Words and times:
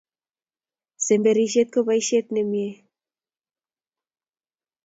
semberishet 1.05 1.67
ko 1.73 1.79
posihet 1.87 2.27
nemie 2.31 2.69